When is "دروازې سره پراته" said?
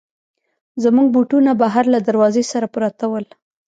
2.07-3.05